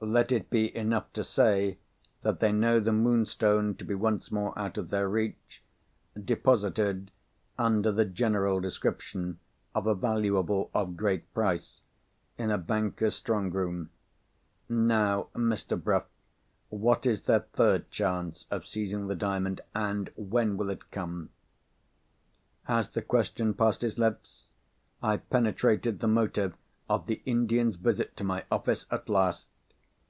Let 0.00 0.30
it 0.30 0.48
be 0.48 0.72
enough 0.76 1.12
to 1.14 1.24
say 1.24 1.78
that 2.22 2.38
they 2.38 2.52
know 2.52 2.78
the 2.78 2.92
Moonstone 2.92 3.74
to 3.78 3.84
be 3.84 3.96
once 3.96 4.30
more 4.30 4.56
out 4.56 4.78
of 4.78 4.90
their 4.90 5.08
reach; 5.08 5.60
deposited 6.14 7.10
(under 7.58 7.90
the 7.90 8.04
general 8.04 8.60
description 8.60 9.40
of 9.74 9.88
'a 9.88 9.96
valuable 9.96 10.70
of 10.72 10.96
great 10.96 11.34
price') 11.34 11.80
in 12.38 12.52
a 12.52 12.58
banker's 12.58 13.16
strong 13.16 13.50
room. 13.50 13.90
Now, 14.68 15.30
Mr. 15.34 15.76
Bruff, 15.82 16.06
what 16.68 17.04
is 17.04 17.22
their 17.22 17.40
third 17.40 17.90
chance 17.90 18.46
of 18.52 18.64
seizing 18.68 19.08
the 19.08 19.16
Diamond? 19.16 19.62
and 19.74 20.12
when 20.14 20.56
will 20.56 20.70
it 20.70 20.92
come?" 20.92 21.30
As 22.68 22.88
the 22.90 23.02
question 23.02 23.52
passed 23.52 23.82
his 23.82 23.98
lips, 23.98 24.46
I 25.02 25.16
penetrated 25.16 25.98
the 25.98 26.06
motive 26.06 26.54
of 26.88 27.06
the 27.08 27.20
Indian's 27.26 27.74
visit 27.74 28.16
to 28.18 28.22
my 28.22 28.44
office 28.48 28.86
at 28.92 29.08
last! 29.08 29.48